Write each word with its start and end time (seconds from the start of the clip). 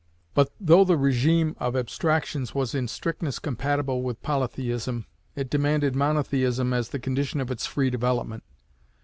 But 0.33 0.49
though 0.59 0.83
the 0.83 0.95
régime 0.97 1.53
of 1.59 1.75
abstractions 1.75 2.55
was 2.55 2.73
in 2.73 2.87
strictness 2.87 3.37
compatible 3.37 4.01
with 4.01 4.23
Polytheism, 4.23 5.05
it 5.35 5.47
demanded 5.47 5.95
Monotheism 5.95 6.73
as 6.73 6.89
the 6.89 6.97
condition 6.97 7.39
of 7.39 7.51
its 7.51 7.67
free 7.67 7.91
development. 7.91 8.41